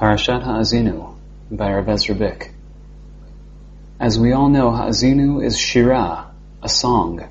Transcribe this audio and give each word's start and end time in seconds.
Parashat 0.00 0.42
Ha'azinu 0.42 1.14
by 1.50 1.74
Rav 1.74 1.86
Ezra 1.86 2.14
Bick. 2.14 2.52
As 4.00 4.18
we 4.18 4.32
all 4.32 4.48
know, 4.48 4.70
Ha'azinu 4.70 5.44
is 5.44 5.58
Shirah, 5.58 6.24
a 6.62 6.68
song. 6.70 7.28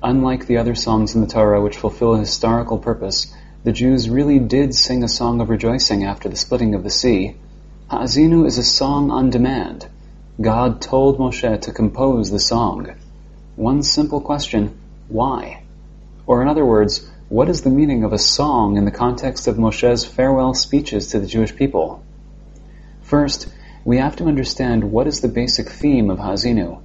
Unlike 0.00 0.46
the 0.46 0.58
other 0.58 0.76
songs 0.76 1.16
in 1.16 1.20
the 1.20 1.26
Torah 1.26 1.60
which 1.60 1.76
fulfill 1.76 2.14
a 2.14 2.20
historical 2.20 2.78
purpose, 2.78 3.34
the 3.64 3.72
Jews 3.72 4.08
really 4.08 4.38
did 4.38 4.72
sing 4.72 5.02
a 5.02 5.08
song 5.08 5.40
of 5.40 5.50
rejoicing 5.50 6.04
after 6.04 6.28
the 6.28 6.36
splitting 6.36 6.76
of 6.76 6.84
the 6.84 6.90
sea. 6.90 7.34
Ha'azinu 7.90 8.46
is 8.46 8.58
a 8.58 8.62
song 8.62 9.10
on 9.10 9.30
demand. 9.30 9.88
God 10.40 10.80
told 10.80 11.18
Moshe 11.18 11.60
to 11.62 11.72
compose 11.72 12.30
the 12.30 12.38
song. 12.38 12.94
One 13.56 13.82
simple 13.82 14.20
question, 14.20 14.78
why? 15.08 15.64
Or 16.24 16.40
in 16.40 16.46
other 16.46 16.64
words, 16.64 17.10
what 17.28 17.48
is 17.48 17.62
the 17.62 17.70
meaning 17.70 18.04
of 18.04 18.12
a 18.12 18.18
song 18.18 18.76
in 18.76 18.84
the 18.84 18.90
context 18.92 19.48
of 19.48 19.58
Moshe's 19.58 20.04
farewell 20.04 20.54
speeches 20.54 21.08
to 21.08 21.18
the 21.18 21.26
Jewish 21.26 21.56
people? 21.56 22.04
First, 23.02 23.48
we 23.84 23.98
have 23.98 24.14
to 24.16 24.26
understand 24.26 24.92
what 24.92 25.08
is 25.08 25.20
the 25.20 25.28
basic 25.28 25.68
theme 25.68 26.08
of 26.08 26.18
Ha'azinu. 26.18 26.80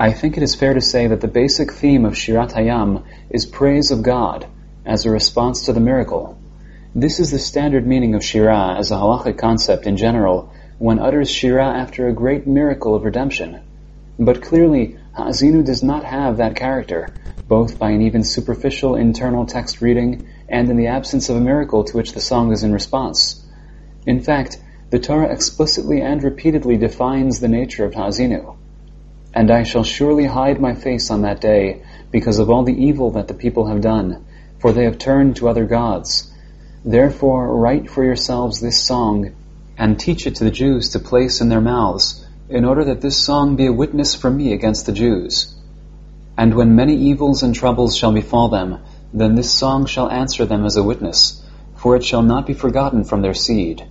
I 0.00 0.12
think 0.12 0.38
it 0.38 0.42
is 0.42 0.54
fair 0.54 0.72
to 0.72 0.80
say 0.80 1.08
that 1.08 1.20
the 1.20 1.28
basic 1.28 1.72
theme 1.72 2.06
of 2.06 2.14
Shirat 2.14 2.52
Hayam 2.52 3.04
is 3.28 3.44
praise 3.44 3.90
of 3.90 4.02
God 4.02 4.46
as 4.86 5.04
a 5.04 5.10
response 5.10 5.66
to 5.66 5.74
the 5.74 5.80
miracle. 5.80 6.38
This 6.94 7.20
is 7.20 7.30
the 7.30 7.38
standard 7.38 7.86
meaning 7.86 8.14
of 8.14 8.22
Shirah 8.22 8.78
as 8.78 8.90
a 8.90 8.94
halachic 8.94 9.36
concept 9.36 9.86
in 9.86 9.98
general 9.98 10.52
one 10.78 10.98
utters 10.98 11.28
Shirah 11.28 11.80
after 11.82 12.08
a 12.08 12.14
great 12.14 12.46
miracle 12.46 12.94
of 12.94 13.04
redemption. 13.04 13.60
But 14.18 14.42
clearly, 14.42 14.96
Ha'azinu 15.12 15.64
does 15.64 15.82
not 15.82 16.04
have 16.04 16.38
that 16.38 16.56
character, 16.56 17.14
both 17.48 17.78
by 17.78 17.90
an 17.90 18.02
even 18.02 18.24
superficial 18.24 18.96
internal 18.96 19.46
text 19.46 19.80
reading 19.80 20.28
and 20.48 20.70
in 20.70 20.76
the 20.76 20.86
absence 20.86 21.28
of 21.28 21.36
a 21.36 21.40
miracle 21.40 21.84
to 21.84 21.96
which 21.96 22.12
the 22.12 22.20
song 22.20 22.52
is 22.52 22.62
in 22.62 22.72
response. 22.72 23.44
In 24.06 24.20
fact, 24.20 24.58
the 24.90 24.98
Torah 24.98 25.32
explicitly 25.32 26.00
and 26.00 26.22
repeatedly 26.22 26.76
defines 26.76 27.40
the 27.40 27.48
nature 27.48 27.84
of 27.84 27.94
Ha'azinu. 27.94 28.56
And 29.34 29.50
I 29.50 29.64
shall 29.64 29.84
surely 29.84 30.24
hide 30.24 30.60
my 30.60 30.74
face 30.74 31.10
on 31.10 31.22
that 31.22 31.40
day 31.40 31.82
because 32.10 32.38
of 32.38 32.50
all 32.50 32.62
the 32.62 32.84
evil 32.86 33.10
that 33.12 33.26
the 33.26 33.34
people 33.34 33.66
have 33.66 33.80
done, 33.80 34.24
for 34.60 34.72
they 34.72 34.84
have 34.84 34.98
turned 34.98 35.36
to 35.36 35.48
other 35.48 35.64
gods. 35.64 36.30
Therefore 36.84 37.56
write 37.56 37.90
for 37.90 38.04
yourselves 38.04 38.60
this 38.60 38.80
song 38.80 39.34
and 39.76 39.98
teach 39.98 40.26
it 40.26 40.36
to 40.36 40.44
the 40.44 40.50
Jews 40.50 40.90
to 40.90 41.00
place 41.00 41.40
in 41.40 41.48
their 41.48 41.60
mouths, 41.60 42.24
in 42.48 42.64
order 42.64 42.84
that 42.84 43.00
this 43.00 43.16
song 43.16 43.56
be 43.56 43.66
a 43.66 43.72
witness 43.72 44.14
for 44.14 44.30
me 44.30 44.52
against 44.52 44.86
the 44.86 44.92
Jews. 44.92 45.52
And 46.36 46.54
when 46.54 46.74
many 46.74 46.96
evils 46.96 47.42
and 47.42 47.54
troubles 47.54 47.96
shall 47.96 48.12
befall 48.12 48.48
them, 48.48 48.78
then 49.12 49.34
this 49.36 49.52
song 49.52 49.86
shall 49.86 50.10
answer 50.10 50.44
them 50.44 50.64
as 50.64 50.76
a 50.76 50.82
witness, 50.82 51.42
for 51.76 51.94
it 51.94 52.04
shall 52.04 52.22
not 52.22 52.46
be 52.46 52.54
forgotten 52.54 53.04
from 53.04 53.22
their 53.22 53.34
seed. 53.34 53.84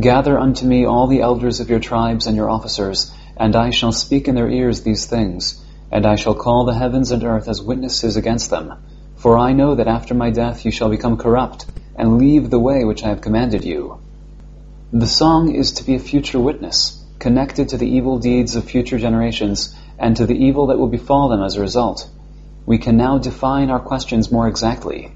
Gather 0.00 0.38
unto 0.38 0.66
me 0.66 0.86
all 0.86 1.06
the 1.06 1.20
elders 1.20 1.60
of 1.60 1.68
your 1.68 1.80
tribes 1.80 2.26
and 2.26 2.36
your 2.36 2.48
officers, 2.48 3.12
and 3.36 3.54
I 3.54 3.70
shall 3.70 3.92
speak 3.92 4.26
in 4.26 4.34
their 4.34 4.50
ears 4.50 4.80
these 4.80 5.06
things, 5.06 5.62
and 5.92 6.06
I 6.06 6.16
shall 6.16 6.34
call 6.34 6.64
the 6.64 6.74
heavens 6.74 7.12
and 7.12 7.22
earth 7.22 7.48
as 7.48 7.60
witnesses 7.60 8.16
against 8.16 8.50
them. 8.50 8.72
For 9.16 9.38
I 9.38 9.52
know 9.52 9.74
that 9.74 9.86
after 9.86 10.14
my 10.14 10.30
death 10.30 10.64
you 10.64 10.70
shall 10.70 10.88
become 10.88 11.16
corrupt, 11.16 11.66
and 11.96 12.18
leave 12.18 12.50
the 12.50 12.58
way 12.58 12.84
which 12.84 13.04
I 13.04 13.08
have 13.08 13.20
commanded 13.20 13.64
you. 13.64 13.98
The 14.92 15.06
song 15.06 15.54
is 15.54 15.72
to 15.72 15.84
be 15.84 15.94
a 15.94 16.00
future 16.00 16.40
witness, 16.40 17.04
connected 17.18 17.68
to 17.68 17.76
the 17.76 17.88
evil 17.88 18.18
deeds 18.18 18.56
of 18.56 18.64
future 18.64 18.98
generations, 18.98 19.74
and 19.98 20.16
to 20.16 20.26
the 20.26 20.36
evil 20.36 20.66
that 20.66 20.78
will 20.78 20.88
befall 20.88 21.28
them 21.28 21.42
as 21.42 21.56
a 21.56 21.60
result. 21.60 22.08
We 22.66 22.78
can 22.78 22.96
now 22.96 23.18
define 23.18 23.70
our 23.70 23.80
questions 23.80 24.32
more 24.32 24.48
exactly. 24.48 25.12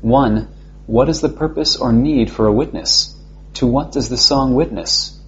1. 0.00 0.48
What 0.86 1.08
is 1.08 1.20
the 1.20 1.28
purpose 1.28 1.76
or 1.76 1.92
need 1.92 2.30
for 2.30 2.46
a 2.46 2.52
witness? 2.52 3.14
To 3.54 3.66
what 3.66 3.92
does 3.92 4.08
the 4.08 4.16
song 4.16 4.54
witness? 4.54 5.18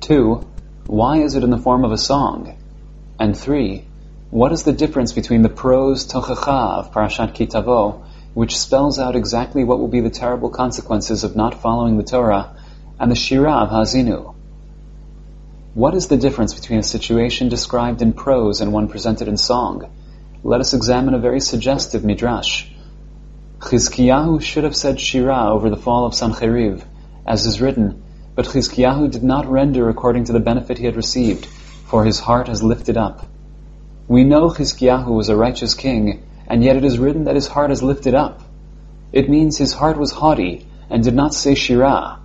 2. 0.00 0.46
Why 0.86 1.18
is 1.18 1.34
it 1.34 1.44
in 1.44 1.50
the 1.50 1.58
form 1.58 1.84
of 1.84 1.92
a 1.92 1.98
song? 1.98 2.56
And 3.18 3.36
3. 3.36 3.84
What 4.30 4.52
is 4.52 4.64
the 4.64 4.72
difference 4.72 5.12
between 5.12 5.42
the 5.42 5.48
prose 5.48 6.06
tochacha 6.06 6.78
of 6.78 6.92
Parashat 6.92 7.34
Kitavo, 7.34 8.04
which 8.34 8.58
spells 8.58 8.98
out 8.98 9.14
exactly 9.14 9.62
what 9.64 9.78
will 9.78 9.88
be 9.88 10.00
the 10.00 10.10
terrible 10.10 10.50
consequences 10.50 11.22
of 11.22 11.36
not 11.36 11.62
following 11.62 11.96
the 11.96 12.02
Torah, 12.02 12.56
and 12.98 13.10
the 13.10 13.14
Shirah 13.16 13.62
of 13.62 13.70
Ha'azinu? 13.70 14.33
What 15.74 15.96
is 15.96 16.06
the 16.06 16.16
difference 16.16 16.54
between 16.54 16.78
a 16.78 16.84
situation 16.84 17.48
described 17.48 18.00
in 18.00 18.12
prose 18.12 18.60
and 18.60 18.72
one 18.72 18.86
presented 18.86 19.26
in 19.26 19.36
song? 19.36 19.90
Let 20.44 20.60
us 20.60 20.72
examine 20.72 21.14
a 21.14 21.18
very 21.18 21.40
suggestive 21.40 22.04
midrash. 22.04 22.66
Chizkiyahu 23.58 24.40
should 24.40 24.62
have 24.62 24.76
said 24.76 24.98
Shirah 24.98 25.48
over 25.48 25.70
the 25.70 25.76
fall 25.76 26.06
of 26.06 26.12
Sancheriv, 26.12 26.84
as 27.26 27.44
is 27.44 27.60
written, 27.60 28.04
but 28.36 28.46
Chizkiyahu 28.46 29.10
did 29.10 29.24
not 29.24 29.50
render 29.50 29.88
according 29.88 30.26
to 30.26 30.32
the 30.32 30.38
benefit 30.38 30.78
he 30.78 30.84
had 30.84 30.94
received, 30.94 31.46
for 31.46 32.04
his 32.04 32.20
heart 32.20 32.46
has 32.46 32.62
lifted 32.62 32.96
up. 32.96 33.26
We 34.06 34.22
know 34.22 34.50
Chizkiyahu 34.50 35.08
was 35.08 35.28
a 35.28 35.34
righteous 35.34 35.74
king, 35.74 36.22
and 36.46 36.62
yet 36.62 36.76
it 36.76 36.84
is 36.84 37.00
written 37.00 37.24
that 37.24 37.34
his 37.34 37.48
heart 37.48 37.70
has 37.70 37.82
lifted 37.82 38.14
up. 38.14 38.42
It 39.12 39.28
means 39.28 39.58
his 39.58 39.72
heart 39.72 39.98
was 39.98 40.12
haughty 40.12 40.68
and 40.88 41.02
did 41.02 41.14
not 41.14 41.34
say 41.34 41.54
Shirah. 41.54 42.20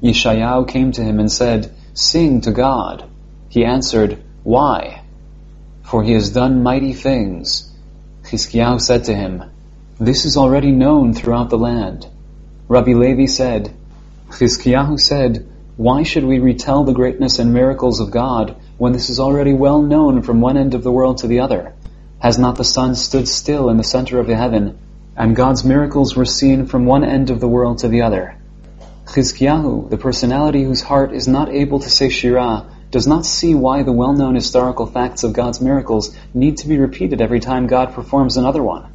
Yeshayahu 0.00 0.68
came 0.68 0.92
to 0.92 1.02
him 1.02 1.18
and 1.18 1.32
said, 1.32 1.75
Sing 1.98 2.42
to 2.42 2.50
God. 2.50 3.04
He 3.48 3.64
answered, 3.64 4.22
Why? 4.42 5.00
For 5.82 6.02
he 6.02 6.12
has 6.12 6.28
done 6.28 6.62
mighty 6.62 6.92
things. 6.92 7.72
Chizkiyahu 8.24 8.82
said 8.82 9.04
to 9.04 9.14
him, 9.14 9.42
This 9.98 10.26
is 10.26 10.36
already 10.36 10.72
known 10.72 11.14
throughout 11.14 11.48
the 11.48 11.56
land. 11.56 12.06
Rabbi 12.68 12.92
Levi 12.92 13.24
said, 13.24 13.74
Chizkiyahu 14.28 15.00
said, 15.00 15.48
Why 15.78 16.02
should 16.02 16.24
we 16.24 16.38
retell 16.38 16.84
the 16.84 16.92
greatness 16.92 17.38
and 17.38 17.54
miracles 17.54 17.98
of 17.98 18.10
God 18.10 18.56
when 18.76 18.92
this 18.92 19.08
is 19.08 19.18
already 19.18 19.54
well 19.54 19.80
known 19.80 20.20
from 20.20 20.42
one 20.42 20.58
end 20.58 20.74
of 20.74 20.82
the 20.82 20.92
world 20.92 21.16
to 21.18 21.28
the 21.28 21.40
other? 21.40 21.72
Has 22.18 22.38
not 22.38 22.56
the 22.56 22.64
sun 22.64 22.94
stood 22.94 23.26
still 23.26 23.70
in 23.70 23.78
the 23.78 23.82
center 23.82 24.20
of 24.20 24.26
the 24.26 24.36
heaven, 24.36 24.78
and 25.16 25.34
God's 25.34 25.64
miracles 25.64 26.14
were 26.14 26.26
seen 26.26 26.66
from 26.66 26.84
one 26.84 27.04
end 27.04 27.30
of 27.30 27.40
the 27.40 27.48
world 27.48 27.78
to 27.78 27.88
the 27.88 28.02
other? 28.02 28.36
Chizkiyahu, 29.06 29.88
the 29.88 29.96
personality 29.96 30.64
whose 30.64 30.82
heart 30.82 31.12
is 31.14 31.28
not 31.28 31.48
able 31.48 31.78
to 31.78 31.88
say 31.88 32.08
Shirah, 32.08 32.66
does 32.90 33.06
not 33.06 33.24
see 33.24 33.54
why 33.54 33.84
the 33.84 33.92
well-known 33.92 34.34
historical 34.34 34.86
facts 34.86 35.22
of 35.22 35.32
God's 35.32 35.60
miracles 35.60 36.14
need 36.34 36.58
to 36.58 36.68
be 36.68 36.76
repeated 36.76 37.20
every 37.20 37.38
time 37.38 37.68
God 37.68 37.94
performs 37.94 38.36
another 38.36 38.62
one. 38.62 38.90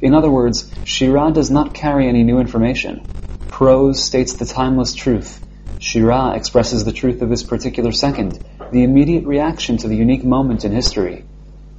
In 0.00 0.14
other 0.14 0.30
words, 0.30 0.68
Shirah 0.84 1.32
does 1.32 1.50
not 1.50 1.74
carry 1.74 2.08
any 2.08 2.24
new 2.24 2.40
information. 2.40 3.06
Prose 3.50 4.02
states 4.02 4.34
the 4.34 4.46
timeless 4.46 4.94
truth. 4.94 5.40
Shirah 5.78 6.36
expresses 6.36 6.84
the 6.84 6.92
truth 6.92 7.22
of 7.22 7.28
this 7.28 7.44
particular 7.44 7.92
second, 7.92 8.44
the 8.72 8.82
immediate 8.82 9.26
reaction 9.26 9.76
to 9.78 9.88
the 9.88 9.96
unique 9.96 10.24
moment 10.24 10.64
in 10.64 10.72
history. 10.72 11.24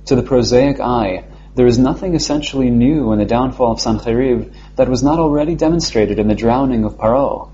To 0.05 0.15
the 0.15 0.23
prosaic 0.23 0.79
eye, 0.79 1.25
there 1.55 1.67
is 1.67 1.77
nothing 1.77 2.15
essentially 2.15 2.69
new 2.69 3.11
in 3.11 3.19
the 3.19 3.25
downfall 3.25 3.73
of 3.73 3.79
Sancheriv 3.79 4.53
that 4.77 4.89
was 4.89 5.03
not 5.03 5.19
already 5.19 5.55
demonstrated 5.55 6.17
in 6.17 6.29
the 6.29 6.35
drowning 6.35 6.85
of 6.85 6.97
Paro. 6.97 7.49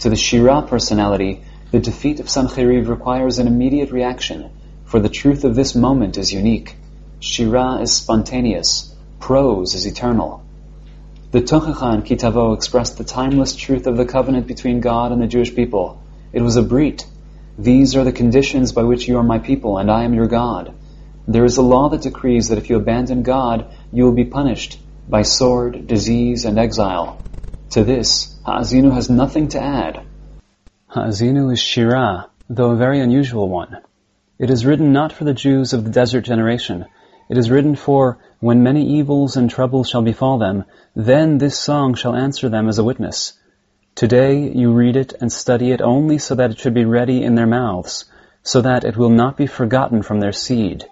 To 0.00 0.10
the 0.10 0.16
Shirah 0.16 0.68
personality, 0.68 1.42
the 1.70 1.80
defeat 1.80 2.20
of 2.20 2.26
Sancheriv 2.26 2.88
requires 2.88 3.38
an 3.38 3.46
immediate 3.46 3.90
reaction, 3.90 4.50
for 4.84 5.00
the 5.00 5.08
truth 5.08 5.44
of 5.44 5.54
this 5.54 5.74
moment 5.74 6.18
is 6.18 6.32
unique. 6.32 6.76
Shirah 7.20 7.80
is 7.80 7.92
spontaneous. 7.92 8.94
Prose 9.18 9.74
is 9.74 9.86
eternal. 9.86 10.44
The 11.30 11.40
Tochacha 11.40 11.94
and 11.94 12.04
Kitavo 12.04 12.54
expressed 12.54 12.98
the 12.98 13.04
timeless 13.04 13.56
truth 13.56 13.86
of 13.86 13.96
the 13.96 14.04
covenant 14.04 14.46
between 14.46 14.80
God 14.80 15.10
and 15.10 15.20
the 15.20 15.26
Jewish 15.26 15.54
people. 15.54 16.02
It 16.32 16.42
was 16.42 16.56
a 16.56 16.62
brit. 16.62 17.06
These 17.58 17.96
are 17.96 18.04
the 18.04 18.12
conditions 18.12 18.72
by 18.72 18.82
which 18.82 19.08
you 19.08 19.18
are 19.18 19.22
my 19.22 19.38
people, 19.38 19.78
and 19.78 19.90
I 19.90 20.04
am 20.04 20.14
your 20.14 20.26
God. 20.26 20.74
There 21.26 21.44
is 21.44 21.56
a 21.56 21.62
law 21.62 21.88
that 21.88 22.02
decrees 22.02 22.48
that 22.48 22.58
if 22.58 22.68
you 22.68 22.76
abandon 22.76 23.22
God, 23.22 23.66
you 23.92 24.04
will 24.04 24.12
be 24.12 24.24
punished 24.24 24.78
by 25.08 25.22
sword, 25.22 25.86
disease, 25.86 26.44
and 26.44 26.58
exile. 26.58 27.20
To 27.74 27.82
this, 27.82 28.32
Ha'azinu 28.46 28.92
has 28.92 29.10
nothing 29.10 29.48
to 29.48 29.60
add. 29.60 30.00
Ha'azinu 30.90 31.52
is 31.52 31.58
Shirah, 31.58 32.28
though 32.48 32.70
a 32.70 32.76
very 32.76 33.00
unusual 33.00 33.48
one. 33.48 33.78
It 34.38 34.48
is 34.48 34.64
written 34.64 34.92
not 34.92 35.10
for 35.10 35.24
the 35.24 35.34
Jews 35.34 35.72
of 35.72 35.82
the 35.82 35.90
desert 35.90 36.20
generation. 36.20 36.84
It 37.28 37.36
is 37.36 37.50
written 37.50 37.74
for, 37.74 38.18
when 38.38 38.62
many 38.62 39.00
evils 39.00 39.36
and 39.36 39.50
troubles 39.50 39.88
shall 39.88 40.02
befall 40.02 40.38
them, 40.38 40.66
then 40.94 41.38
this 41.38 41.58
song 41.58 41.94
shall 41.94 42.14
answer 42.14 42.48
them 42.48 42.68
as 42.68 42.78
a 42.78 42.84
witness. 42.84 43.32
Today 43.96 44.52
you 44.52 44.70
read 44.70 44.94
it 44.94 45.12
and 45.20 45.32
study 45.32 45.72
it 45.72 45.82
only 45.82 46.18
so 46.18 46.36
that 46.36 46.52
it 46.52 46.60
should 46.60 46.74
be 46.74 46.84
ready 46.84 47.24
in 47.24 47.34
their 47.34 47.48
mouths, 47.48 48.04
so 48.44 48.60
that 48.60 48.84
it 48.84 48.96
will 48.96 49.10
not 49.10 49.36
be 49.36 49.48
forgotten 49.48 50.04
from 50.04 50.20
their 50.20 50.30
seed. 50.30 50.84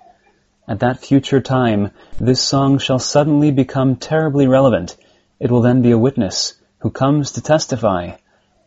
At 0.67 0.81
that 0.81 0.99
future 0.99 1.41
time, 1.41 1.93
this 2.19 2.41
song 2.41 2.79
shall 2.79 2.99
suddenly 2.99 3.53
become 3.53 3.95
terribly 3.95 4.49
relevant. 4.49 4.97
It 5.39 5.53
will 5.53 5.63
then 5.63 5.83
be 5.83 5.93
a 5.93 5.97
witness, 5.97 6.55
who 6.83 6.91
comes 6.91 7.31
to 7.31 7.41
testify. 7.41 8.11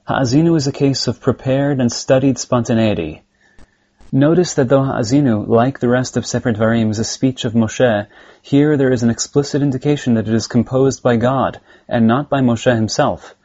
Ha'azinu 0.08 0.56
is 0.56 0.68
a 0.68 0.72
case 0.72 1.08
of 1.08 1.20
prepared 1.20 1.82
and 1.82 1.92
studied 1.92 2.38
spontaneity. 2.38 3.24
Notice 4.10 4.54
that 4.54 4.70
though 4.70 4.86
Ha'azinu, 4.86 5.46
like 5.46 5.80
the 5.80 5.90
rest 5.90 6.16
of 6.16 6.26
Sefer 6.26 6.54
Dvarim, 6.54 6.92
is 6.92 7.00
a 7.00 7.04
speech 7.04 7.44
of 7.44 7.52
Moshe, 7.52 8.08
here 8.42 8.78
there 8.78 8.94
is 8.94 9.04
an 9.04 9.10
explicit 9.10 9.62
indication 9.62 10.14
that 10.14 10.30
it 10.30 10.34
is 10.34 10.48
composed 10.48 11.04
by 11.04 11.18
God, 11.18 11.60
and 11.90 12.08
not 12.08 12.30
by 12.30 12.40
Moshe 12.40 12.74
himself. 12.74 13.36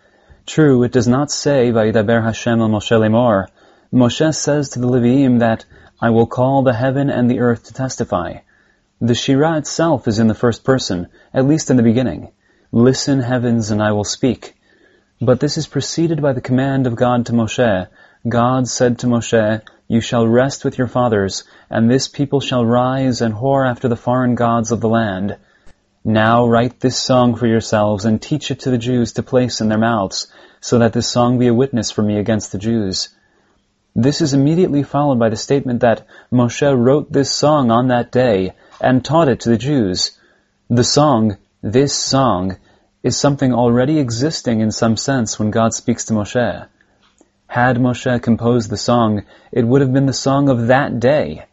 True, 0.47 0.85
it 0.85 0.93
does 0.93 1.09
not 1.09 1.33
say, 1.33 1.73
Vayidaber 1.73 2.23
Hashem 2.23 2.61
el 2.61 2.69
Moshe 2.69 2.97
lemor. 2.97 3.49
Moshe 3.93 4.33
says 4.37 4.69
to 4.69 4.79
the 4.79 4.87
Leviim 4.87 5.41
that, 5.41 5.65
I 6.01 6.11
will 6.11 6.29
call 6.29 6.63
the 6.63 6.75
heaven 6.75 7.11
and 7.11 7.29
the 7.29 7.41
earth 7.41 7.65
to 7.65 7.75
testify. 7.75 8.35
The 9.01 9.15
Shirah 9.15 9.59
itself 9.59 10.07
is 10.07 10.21
in 10.21 10.29
the 10.29 10.35
first 10.35 10.63
person, 10.63 11.09
at 11.35 11.45
least 11.45 11.71
in 11.71 11.77
the 11.77 11.83
beginning. 11.83 12.31
Listen, 12.71 13.19
heavens, 13.19 13.73
and 13.73 13.83
I 13.83 13.91
will 13.91 14.05
speak. 14.05 14.55
But 15.23 15.39
this 15.39 15.59
is 15.59 15.67
preceded 15.67 16.23
by 16.23 16.33
the 16.33 16.41
command 16.41 16.87
of 16.87 16.97
God 16.97 17.27
to 17.27 17.35
Moshe. 17.35 17.89
God 18.27 18.67
said 18.69 19.01
to 19.01 19.07
Moshe, 19.07 19.61
You 19.87 20.01
shall 20.01 20.27
rest 20.27 20.65
with 20.65 20.79
your 20.79 20.87
fathers, 20.87 21.45
and 21.69 21.91
this 21.91 22.09
people 22.09 22.41
shall 22.41 22.65
rise 22.65 23.21
and 23.21 23.35
whore 23.35 23.69
after 23.69 23.87
the 23.87 23.97
foreign 23.97 24.35
gods 24.35 24.73
of 24.73 24.81
the 24.81 24.89
land. 24.89 25.37
Now 26.03 26.49
write 26.49 26.81
this 26.81 26.97
song 26.97 27.35
for 27.35 27.47
yourselves 27.47 28.07
and 28.07 28.23
teach 28.23 28.51
it 28.51 28.61
to 28.61 28.71
the 28.71 28.79
Jews 28.79 29.13
to 29.13 29.23
place 29.23 29.61
in 29.61 29.69
their 29.69 29.77
mouths, 29.77 30.27
so 30.63 30.79
that 30.79 30.95
this 30.95 31.09
song 31.09 31.39
be 31.39 31.49
a 31.49 31.55
witness 31.55 31.91
for 31.91 32.01
me 32.01 32.17
against 32.19 32.53
the 32.53 32.59
Jews. 32.59 33.11
This 33.95 34.23
is 34.23 34.33
immediately 34.33 34.83
followed 34.83 35.19
by 35.19 35.29
the 35.29 35.37
statement 35.37 35.81
that 35.81 36.07
Moshe 36.33 36.63
wrote 36.63 37.13
this 37.13 37.31
song 37.31 37.71
on 37.71 37.89
that 37.89 38.11
day 38.11 38.55
and 38.81 39.05
taught 39.05 39.29
it 39.29 39.41
to 39.41 39.51
the 39.51 39.59
Jews. 39.59 40.13
The 40.71 40.85
song, 40.85 41.37
this 41.61 41.93
song, 41.93 42.57
is 43.03 43.17
something 43.17 43.53
already 43.53 43.99
existing 43.99 44.61
in 44.61 44.71
some 44.71 44.97
sense 44.97 45.39
when 45.39 45.51
God 45.51 45.73
speaks 45.73 46.05
to 46.07 46.15
Moshe. 46.15 46.67
Had 47.47 47.79
Moshe 47.79 48.23
composed 48.23 48.71
the 48.71 48.77
song, 48.77 49.25
it 49.51 49.67
would 49.67 49.81
have 49.81 49.93
been 49.93 50.07
the 50.07 50.13
song 50.13 50.49
of 50.49 50.67
that 50.69 51.01
day. 51.01 51.47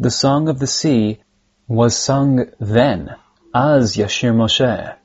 The 0.00 0.10
song 0.10 0.48
of 0.48 0.58
the 0.58 0.66
sea 0.66 1.20
was 1.68 1.96
sung 1.96 2.46
then, 2.58 3.14
as 3.54 3.96
Yashir 3.96 4.34
Moshe. 4.34 4.96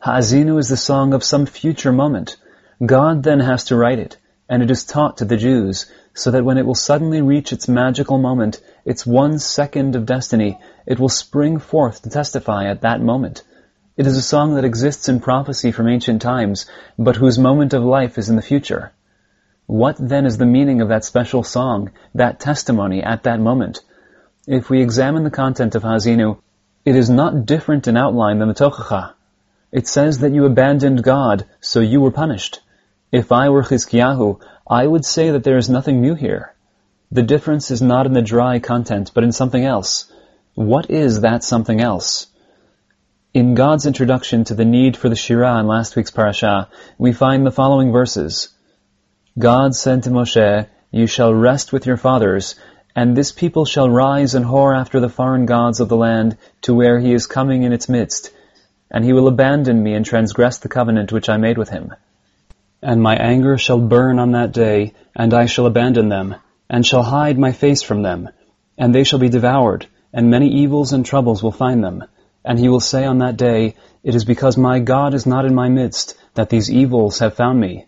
Ha'azinu 0.00 0.58
is 0.58 0.68
the 0.68 0.76
song 0.76 1.14
of 1.14 1.24
some 1.24 1.46
future 1.46 1.92
moment. 1.92 2.36
God 2.84 3.22
then 3.22 3.40
has 3.40 3.64
to 3.64 3.76
write 3.76 3.98
it, 3.98 4.16
and 4.48 4.62
it 4.62 4.70
is 4.70 4.84
taught 4.84 5.16
to 5.16 5.24
the 5.24 5.36
Jews, 5.36 5.90
so 6.14 6.30
that 6.30 6.44
when 6.44 6.58
it 6.58 6.66
will 6.66 6.74
suddenly 6.74 7.22
reach 7.22 7.52
its 7.52 7.68
magical 7.68 8.18
moment, 8.18 8.60
its 8.84 9.04
one 9.04 9.38
second 9.38 9.96
of 9.96 10.06
destiny, 10.06 10.58
it 10.86 11.00
will 11.00 11.08
spring 11.08 11.58
forth 11.58 12.02
to 12.02 12.10
testify 12.10 12.68
at 12.70 12.82
that 12.82 13.00
moment. 13.00 13.42
It 13.98 14.06
is 14.06 14.16
a 14.16 14.22
song 14.22 14.54
that 14.54 14.64
exists 14.64 15.08
in 15.08 15.18
prophecy 15.18 15.72
from 15.72 15.88
ancient 15.88 16.22
times, 16.22 16.66
but 16.96 17.16
whose 17.16 17.36
moment 17.36 17.74
of 17.74 17.82
life 17.82 18.16
is 18.16 18.30
in 18.30 18.36
the 18.36 18.42
future. 18.42 18.92
What 19.66 19.96
then 19.98 20.24
is 20.24 20.38
the 20.38 20.46
meaning 20.46 20.80
of 20.80 20.88
that 20.90 21.04
special 21.04 21.42
song, 21.42 21.90
that 22.14 22.38
testimony 22.38 23.02
at 23.02 23.24
that 23.24 23.40
moment? 23.40 23.80
If 24.46 24.70
we 24.70 24.80
examine 24.82 25.24
the 25.24 25.32
content 25.32 25.74
of 25.74 25.82
Ha'azinu, 25.82 26.38
it 26.84 26.94
is 26.94 27.10
not 27.10 27.44
different 27.44 27.88
in 27.88 27.96
outline 27.96 28.38
than 28.38 28.46
the 28.46 28.54
Tochacha. 28.54 29.14
It 29.72 29.88
says 29.88 30.18
that 30.18 30.32
you 30.32 30.44
abandoned 30.44 31.02
God, 31.02 31.46
so 31.60 31.80
you 31.80 32.00
were 32.00 32.12
punished. 32.12 32.60
If 33.10 33.32
I 33.32 33.48
were 33.48 33.64
Chizkiyahu, 33.64 34.40
I 34.70 34.86
would 34.86 35.04
say 35.04 35.32
that 35.32 35.42
there 35.42 35.58
is 35.58 35.68
nothing 35.68 36.00
new 36.00 36.14
here. 36.14 36.54
The 37.10 37.24
difference 37.24 37.72
is 37.72 37.82
not 37.82 38.06
in 38.06 38.12
the 38.12 38.22
dry 38.22 38.60
content, 38.60 39.10
but 39.12 39.24
in 39.24 39.32
something 39.32 39.64
else. 39.64 40.08
What 40.54 40.88
is 40.88 41.22
that 41.22 41.42
something 41.42 41.80
else? 41.80 42.28
In 43.38 43.54
God's 43.54 43.86
introduction 43.86 44.42
to 44.46 44.54
the 44.56 44.64
need 44.64 44.96
for 44.96 45.08
the 45.08 45.14
Shirah 45.14 45.60
in 45.60 45.68
last 45.68 45.94
week's 45.94 46.10
parasha, 46.10 46.66
we 46.98 47.12
find 47.12 47.46
the 47.46 47.52
following 47.52 47.92
verses. 47.92 48.48
God 49.38 49.76
said 49.76 50.02
to 50.02 50.10
Moshe, 50.10 50.66
You 50.90 51.06
shall 51.06 51.32
rest 51.32 51.72
with 51.72 51.86
your 51.86 51.96
fathers, 51.96 52.56
and 52.96 53.16
this 53.16 53.30
people 53.30 53.64
shall 53.64 53.88
rise 53.88 54.34
and 54.34 54.44
whore 54.44 54.76
after 54.76 54.98
the 54.98 55.08
foreign 55.08 55.46
gods 55.46 55.78
of 55.78 55.88
the 55.88 55.96
land 55.96 56.36
to 56.62 56.74
where 56.74 56.98
he 56.98 57.12
is 57.12 57.28
coming 57.28 57.62
in 57.62 57.72
its 57.72 57.88
midst, 57.88 58.32
and 58.90 59.04
he 59.04 59.12
will 59.12 59.28
abandon 59.28 59.80
me 59.84 59.94
and 59.94 60.04
transgress 60.04 60.58
the 60.58 60.68
covenant 60.68 61.12
which 61.12 61.28
I 61.28 61.36
made 61.36 61.58
with 61.58 61.68
him. 61.68 61.94
And 62.82 63.00
my 63.00 63.14
anger 63.14 63.56
shall 63.56 63.78
burn 63.78 64.18
on 64.18 64.32
that 64.32 64.50
day, 64.50 64.94
and 65.14 65.32
I 65.32 65.46
shall 65.46 65.66
abandon 65.66 66.08
them, 66.08 66.34
and 66.68 66.84
shall 66.84 67.04
hide 67.04 67.38
my 67.38 67.52
face 67.52 67.82
from 67.82 68.02
them, 68.02 68.30
and 68.76 68.92
they 68.92 69.04
shall 69.04 69.20
be 69.20 69.28
devoured, 69.28 69.86
and 70.12 70.28
many 70.28 70.48
evils 70.48 70.92
and 70.92 71.06
troubles 71.06 71.40
will 71.40 71.52
find 71.52 71.84
them. 71.84 72.02
And 72.44 72.58
he 72.58 72.68
will 72.68 72.80
say 72.80 73.04
on 73.04 73.18
that 73.18 73.36
day, 73.36 73.74
It 74.02 74.14
is 74.14 74.24
because 74.24 74.56
my 74.56 74.78
God 74.78 75.14
is 75.14 75.26
not 75.26 75.44
in 75.44 75.54
my 75.54 75.68
midst 75.68 76.16
that 76.34 76.50
these 76.50 76.70
evils 76.70 77.18
have 77.18 77.34
found 77.34 77.60
me. 77.60 77.86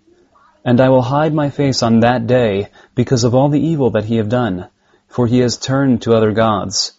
And 0.64 0.80
I 0.80 0.88
will 0.88 1.02
hide 1.02 1.32
my 1.32 1.50
face 1.50 1.82
on 1.82 2.00
that 2.00 2.26
day 2.26 2.68
because 2.94 3.24
of 3.24 3.34
all 3.34 3.48
the 3.48 3.60
evil 3.60 3.90
that 3.90 4.04
he 4.04 4.16
have 4.16 4.28
done, 4.28 4.68
for 5.08 5.26
he 5.26 5.38
has 5.38 5.56
turned 5.56 6.02
to 6.02 6.14
other 6.14 6.32
gods. 6.32 6.92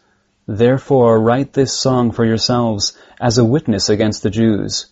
Therefore 0.47 1.19
write 1.19 1.53
this 1.53 1.71
song 1.71 2.11
for 2.11 2.25
yourselves 2.25 2.97
as 3.19 3.37
a 3.37 3.45
witness 3.45 3.89
against 3.89 4.23
the 4.23 4.29
Jews. 4.29 4.87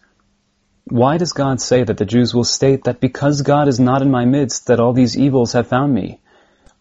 Why 0.85 1.17
does 1.17 1.33
God 1.33 1.61
say 1.61 1.83
that 1.83 1.97
the 1.97 2.05
Jews 2.05 2.33
will 2.33 2.43
state 2.43 2.83
that 2.85 2.99
because 2.99 3.41
God 3.41 3.67
is 3.67 3.79
not 3.79 4.01
in 4.01 4.09
my 4.11 4.25
midst 4.25 4.67
that 4.67 4.79
all 4.79 4.93
these 4.93 5.17
evils 5.17 5.53
have 5.53 5.67
found 5.67 5.93
me? 5.93 6.19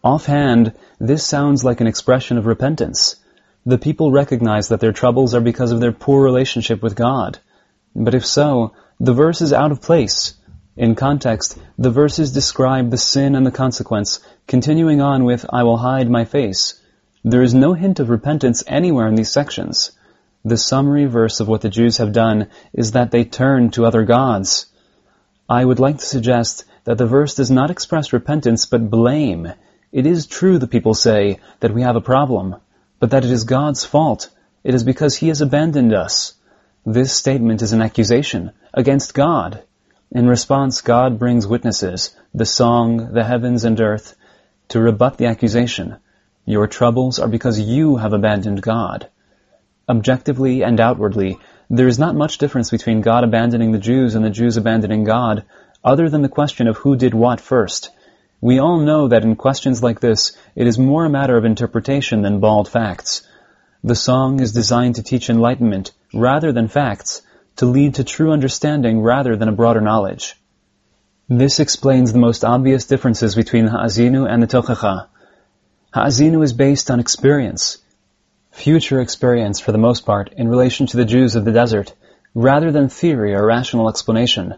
Offhand, 0.03 0.73
this 0.99 1.25
sounds 1.25 1.63
like 1.63 1.81
an 1.81 1.87
expression 1.87 2.37
of 2.37 2.45
repentance. 2.45 3.17
The 3.69 3.77
people 3.77 4.11
recognize 4.11 4.69
that 4.69 4.79
their 4.79 4.91
troubles 4.91 5.35
are 5.35 5.41
because 5.41 5.71
of 5.71 5.79
their 5.79 5.91
poor 5.91 6.23
relationship 6.23 6.81
with 6.81 6.95
God. 6.95 7.37
But 7.95 8.15
if 8.15 8.25
so, 8.25 8.73
the 8.99 9.13
verse 9.13 9.41
is 9.41 9.53
out 9.53 9.71
of 9.71 9.79
place. 9.79 10.33
In 10.75 10.95
context, 10.95 11.55
the 11.77 11.91
verses 11.91 12.31
describe 12.31 12.89
the 12.89 12.97
sin 12.97 13.35
and 13.35 13.45
the 13.45 13.51
consequence, 13.51 14.21
continuing 14.47 15.01
on 15.01 15.23
with, 15.23 15.45
I 15.53 15.61
will 15.61 15.77
hide 15.77 16.09
my 16.09 16.25
face. 16.25 16.81
There 17.23 17.43
is 17.43 17.53
no 17.53 17.73
hint 17.73 17.99
of 17.99 18.09
repentance 18.09 18.63
anywhere 18.65 19.07
in 19.07 19.13
these 19.13 19.31
sections. 19.31 19.91
The 20.43 20.57
summary 20.57 21.05
verse 21.05 21.39
of 21.39 21.47
what 21.47 21.61
the 21.61 21.69
Jews 21.69 21.97
have 21.97 22.11
done 22.11 22.47
is 22.73 22.93
that 22.93 23.11
they 23.11 23.23
turn 23.23 23.69
to 23.73 23.85
other 23.85 24.03
gods. 24.03 24.65
I 25.47 25.63
would 25.63 25.79
like 25.79 25.99
to 25.99 26.05
suggest 26.07 26.65
that 26.85 26.97
the 26.97 27.05
verse 27.05 27.35
does 27.35 27.51
not 27.51 27.69
express 27.69 28.13
repentance 28.13 28.65
but 28.65 28.89
blame. 28.89 29.53
It 29.91 30.07
is 30.07 30.25
true, 30.25 30.57
the 30.57 30.65
people 30.75 30.95
say, 30.95 31.37
that 31.59 31.75
we 31.75 31.83
have 31.83 31.95
a 31.95 32.01
problem, 32.01 32.55
but 32.99 33.11
that 33.11 33.25
it 33.25 33.31
is 33.31 33.43
God's 33.43 33.85
fault. 33.85 34.29
It 34.63 34.75
is 34.75 34.83
because 34.83 35.15
He 35.15 35.29
has 35.29 35.41
abandoned 35.41 35.93
us. 35.93 36.33
This 36.85 37.13
statement 37.13 37.61
is 37.61 37.73
an 37.73 37.81
accusation 37.81 38.51
against 38.73 39.13
God. 39.13 39.63
In 40.11 40.27
response, 40.27 40.81
God 40.81 41.19
brings 41.19 41.45
witnesses, 41.45 42.15
the 42.33 42.45
song, 42.45 43.13
the 43.13 43.23
heavens 43.23 43.63
and 43.63 43.79
earth, 43.79 44.15
to 44.69 44.79
rebut 44.79 45.17
the 45.17 45.27
accusation. 45.27 45.97
Your 46.45 46.67
troubles 46.67 47.19
are 47.19 47.27
because 47.27 47.59
you 47.59 47.97
have 47.97 48.13
abandoned 48.13 48.61
God. 48.61 49.07
Objectively 49.87 50.63
and 50.63 50.79
outwardly, 50.79 51.37
there 51.69 51.87
is 51.87 51.99
not 51.99 52.15
much 52.15 52.39
difference 52.39 52.71
between 52.71 53.01
God 53.01 53.23
abandoning 53.23 53.71
the 53.71 53.77
Jews 53.77 54.15
and 54.15 54.25
the 54.25 54.31
Jews 54.31 54.57
abandoning 54.57 55.03
God, 55.03 55.45
other 55.83 56.09
than 56.09 56.23
the 56.23 56.29
question 56.29 56.67
of 56.67 56.77
who 56.77 56.95
did 56.95 57.13
what 57.13 57.39
first. 57.39 57.91
We 58.41 58.59
all 58.59 58.79
know 58.79 59.07
that 59.07 59.23
in 59.23 59.35
questions 59.35 59.83
like 59.83 59.99
this, 59.99 60.33
it 60.55 60.67
is 60.67 60.79
more 60.79 61.05
a 61.05 61.09
matter 61.09 61.37
of 61.37 61.45
interpretation 61.45 62.21
than 62.21 62.39
bald 62.39 62.67
facts. 62.67 63.27
The 63.83 63.95
song 63.95 64.39
is 64.39 64.51
designed 64.51 64.95
to 64.95 65.03
teach 65.03 65.29
enlightenment 65.29 65.91
rather 66.13 66.51
than 66.51 66.67
facts, 66.67 67.21
to 67.57 67.65
lead 67.65 67.95
to 67.95 68.03
true 68.03 68.31
understanding 68.31 69.01
rather 69.01 69.35
than 69.35 69.49
a 69.49 69.53
broader 69.53 69.81
knowledge. 69.81 70.35
This 71.27 71.59
explains 71.59 72.13
the 72.13 72.19
most 72.19 72.43
obvious 72.43 72.85
differences 72.85 73.35
between 73.35 73.67
Ha'azinu 73.67 74.29
and 74.29 74.41
the 74.41 74.47
Tochacha. 74.47 75.07
Ha'azinu 75.93 76.43
is 76.43 76.53
based 76.53 76.89
on 76.89 76.99
experience 76.99 77.79
future 78.51 78.99
experience 78.99 79.59
for 79.59 79.71
the 79.71 79.77
most 79.77 80.05
part 80.05 80.33
in 80.33 80.47
relation 80.47 80.87
to 80.87 80.97
the 80.97 81.05
Jews 81.05 81.35
of 81.35 81.45
the 81.45 81.51
desert, 81.51 81.93
rather 82.33 82.71
than 82.71 82.89
theory 82.89 83.33
or 83.33 83.45
rational 83.45 83.89
explanation. 83.89 84.55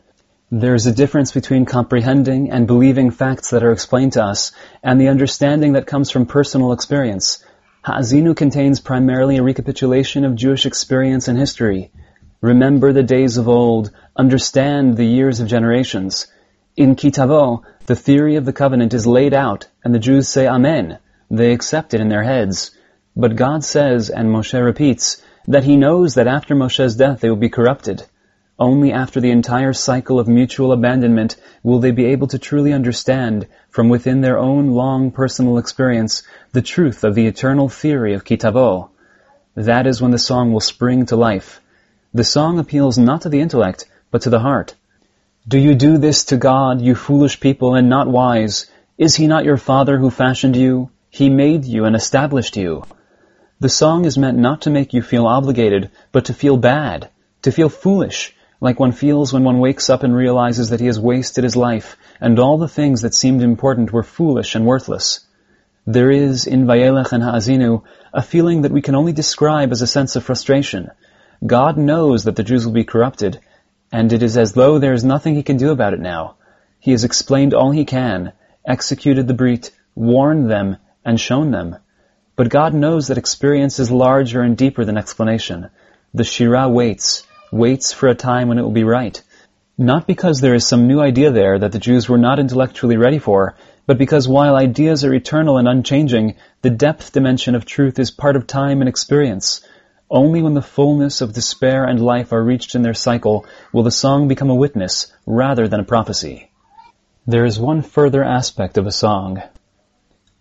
There 0.54 0.76
is 0.76 0.86
a 0.86 0.92
difference 0.92 1.32
between 1.32 1.64
comprehending 1.64 2.52
and 2.52 2.68
believing 2.68 3.10
facts 3.10 3.52
that 3.52 3.64
are 3.64 3.72
explained 3.72 4.12
to 4.14 4.26
us 4.26 4.52
and 4.84 5.00
the 5.00 5.08
understanding 5.08 5.74
that 5.74 5.88
comes 5.88 6.12
from 6.12 6.26
personal 6.26 6.74
experience. 6.74 7.42
Ha'azinu 7.86 8.36
contains 8.36 8.82
primarily 8.82 9.38
a 9.38 9.44
recapitulation 9.44 10.26
of 10.26 10.36
Jewish 10.36 10.66
experience 10.66 11.30
and 11.30 11.40
history. 11.40 11.94
Remember 12.42 12.92
the 12.92 13.02
days 13.02 13.38
of 13.38 13.48
old, 13.48 13.92
understand 14.18 14.98
the 14.98 15.06
years 15.06 15.40
of 15.40 15.48
generations. 15.48 16.28
In 16.76 16.98
Kitavo, 16.98 17.62
the 17.86 17.96
theory 17.96 18.36
of 18.36 18.44
the 18.44 18.52
covenant 18.52 18.94
is 18.94 19.08
laid 19.08 19.34
out 19.34 19.68
and 19.86 19.96
the 19.96 20.00
Jews 20.00 20.28
say 20.28 20.48
Amen. 20.48 20.98
They 21.30 21.54
accept 21.54 21.94
it 21.94 22.02
in 22.02 22.10
their 22.10 22.24
heads. 22.24 22.72
But 23.16 23.38
God 23.38 23.64
says, 23.64 24.10
and 24.10 24.28
Moshe 24.28 24.62
repeats, 24.62 25.24
that 25.48 25.64
he 25.64 25.78
knows 25.78 26.16
that 26.16 26.28
after 26.28 26.56
Moshe's 26.56 26.98
death 26.98 27.22
they 27.22 27.30
will 27.30 27.38
be 27.38 27.48
corrupted. 27.48 28.04
Only 28.62 28.94
after 28.94 29.20
the 29.20 29.32
entire 29.32 29.74
cycle 29.74 30.20
of 30.20 30.28
mutual 30.28 30.72
abandonment 30.72 31.36
will 31.64 31.80
they 31.80 31.90
be 31.90 32.06
able 32.06 32.28
to 32.28 32.38
truly 32.38 32.74
understand, 32.74 33.48
from 33.72 33.90
within 33.90 34.22
their 34.22 34.38
own 34.38 34.76
long 34.76 35.10
personal 35.10 35.58
experience, 35.58 36.22
the 36.52 36.62
truth 36.62 37.04
of 37.04 37.16
the 37.16 37.26
eternal 37.26 37.70
theory 37.70 38.14
of 38.14 38.24
Kitavo. 38.24 38.90
That 39.56 39.88
is 39.88 40.00
when 40.00 40.12
the 40.12 40.20
song 40.20 40.54
will 40.54 40.60
spring 40.60 41.08
to 41.08 41.16
life. 41.16 41.60
The 42.14 42.24
song 42.24 42.60
appeals 42.60 43.00
not 43.00 43.22
to 43.22 43.30
the 43.30 43.42
intellect, 43.42 43.90
but 44.12 44.22
to 44.22 44.30
the 44.30 44.42
heart. 44.42 44.76
Do 45.48 45.58
you 45.58 45.74
do 45.74 45.98
this 45.98 46.26
to 46.26 46.38
God, 46.38 46.82
you 46.82 46.94
foolish 46.94 47.40
people, 47.40 47.74
and 47.74 47.90
not 47.90 48.08
wise? 48.08 48.70
Is 48.96 49.16
he 49.16 49.26
not 49.26 49.44
your 49.44 49.58
Father 49.58 49.98
who 49.98 50.12
fashioned 50.12 50.56
you? 50.56 50.92
He 51.10 51.32
made 51.32 51.66
you 51.66 51.86
and 51.86 51.96
established 51.96 52.56
you. 52.58 52.84
The 53.60 53.70
song 53.70 54.06
is 54.06 54.20
meant 54.20 54.38
not 54.38 54.62
to 54.62 54.70
make 54.70 54.94
you 54.94 55.02
feel 55.02 55.26
obligated, 55.26 55.90
but 56.12 56.26
to 56.26 56.36
feel 56.36 56.58
bad, 56.58 57.10
to 57.42 57.52
feel 57.52 57.68
foolish. 57.68 58.36
Like 58.62 58.80
one 58.80 58.92
feels 58.92 59.34
when 59.34 59.44
one 59.44 59.60
wakes 59.60 59.90
up 59.90 60.04
and 60.04 60.16
realizes 60.16 60.70
that 60.70 60.80
he 60.80 60.86
has 60.86 61.00
wasted 61.00 61.44
his 61.44 61.56
life, 61.56 61.98
and 62.22 62.38
all 62.38 62.60
the 62.60 62.68
things 62.68 63.02
that 63.02 63.16
seemed 63.16 63.42
important 63.42 63.92
were 63.92 64.04
foolish 64.04 64.54
and 64.54 64.66
worthless. 64.66 65.26
There 65.88 66.12
is, 66.12 66.46
in 66.46 66.68
Vayelech 66.68 67.12
and 67.12 67.24
Ha'azinu, 67.24 67.82
a 68.14 68.22
feeling 68.22 68.62
that 68.62 68.72
we 68.72 68.84
can 68.84 68.94
only 68.94 69.14
describe 69.14 69.72
as 69.72 69.82
a 69.82 69.88
sense 69.88 70.16
of 70.16 70.24
frustration. 70.24 70.92
God 71.46 71.76
knows 71.76 72.26
that 72.26 72.36
the 72.36 72.44
Jews 72.44 72.64
will 72.64 72.74
be 72.74 72.84
corrupted, 72.84 73.40
and 73.92 74.14
it 74.14 74.22
is 74.22 74.38
as 74.38 74.54
though 74.54 74.78
there 74.78 74.94
is 74.94 75.04
nothing 75.04 75.34
he 75.34 75.42
can 75.42 75.58
do 75.58 75.72
about 75.72 75.96
it 75.96 76.00
now. 76.00 76.36
He 76.80 76.92
has 76.92 77.04
explained 77.04 77.56
all 77.56 77.72
he 77.72 77.84
can, 77.84 78.32
executed 78.64 79.28
the 79.28 79.34
Brit, 79.34 79.72
warned 79.96 80.52
them, 80.52 80.78
and 81.04 81.20
shown 81.20 81.50
them. 81.50 81.78
But 82.36 82.50
God 82.50 82.76
knows 82.76 83.08
that 83.08 83.18
experience 83.18 83.80
is 83.80 83.90
larger 83.90 84.42
and 84.42 84.56
deeper 84.56 84.86
than 84.86 84.98
explanation. 84.98 85.72
The 86.14 86.24
Shirah 86.24 86.72
waits, 86.72 87.26
waits 87.52 87.94
for 87.94 88.08
a 88.08 88.16
time 88.16 88.48
when 88.48 88.58
it 88.58 88.62
will 88.62 88.72
be 88.72 88.84
right. 88.84 89.22
Not 89.78 90.08
because 90.08 90.42
there 90.42 90.56
is 90.56 90.66
some 90.66 90.88
new 90.88 91.00
idea 91.00 91.32
there 91.32 91.60
that 91.60 91.72
the 91.72 91.80
Jews 91.80 92.08
were 92.08 92.18
not 92.18 92.40
intellectually 92.40 92.98
ready 92.98 93.20
for, 93.20 93.56
but 93.86 93.98
because 93.98 94.28
while 94.28 94.56
ideas 94.56 95.04
are 95.04 95.14
eternal 95.14 95.58
and 95.58 95.68
unchanging, 95.68 96.36
the 96.62 96.70
depth 96.70 97.12
dimension 97.14 97.56
of 97.56 97.66
truth 97.66 98.00
is 98.00 98.12
part 98.12 98.36
of 98.36 98.48
time 98.48 98.82
and 98.82 98.88
experience. 98.88 99.62
Only 100.10 100.42
when 100.42 100.54
the 100.54 100.62
fullness 100.62 101.22
of 101.22 101.34
despair 101.34 101.86
and 101.86 102.00
life 102.00 102.32
are 102.32 102.44
reached 102.44 102.76
in 102.76 102.82
their 102.82 102.94
cycle 102.94 103.46
will 103.74 103.84
the 103.84 103.92
song 103.92 104.28
become 104.28 104.50
a 104.50 104.56
witness 104.56 105.12
rather 105.26 105.68
than 105.68 105.80
a 105.80 105.86
prophecy. 105.86 106.52
There 107.26 107.46
is 107.46 107.60
one 107.60 107.82
further 107.82 108.24
aspect 108.24 108.78
of 108.78 108.88
a 108.88 108.92
song. 108.92 109.42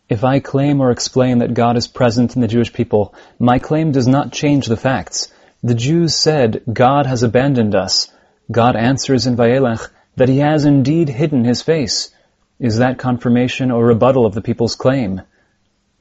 If 0.08 0.24
I 0.24 0.40
claim 0.40 0.80
or 0.80 0.90
explain 0.90 1.38
that 1.38 1.54
God 1.54 1.76
is 1.76 1.86
present 1.86 2.34
in 2.34 2.40
the 2.40 2.48
Jewish 2.48 2.72
people, 2.72 3.14
my 3.38 3.58
claim 3.58 3.92
does 3.92 4.08
not 4.08 4.32
change 4.32 4.66
the 4.66 4.76
facts. 4.76 5.32
The 5.62 5.74
Jews 5.74 6.14
said, 6.14 6.62
God 6.72 7.04
has 7.04 7.22
abandoned 7.22 7.74
us. 7.74 8.10
God 8.50 8.76
answers 8.76 9.26
in 9.26 9.36
Vayelech 9.36 9.90
that 10.16 10.30
he 10.30 10.38
has 10.38 10.64
indeed 10.64 11.10
hidden 11.10 11.44
his 11.44 11.60
face. 11.60 12.14
Is 12.58 12.78
that 12.78 12.98
confirmation 12.98 13.70
or 13.70 13.84
rebuttal 13.84 14.24
of 14.24 14.34
the 14.34 14.40
people's 14.40 14.74
claim? 14.74 15.20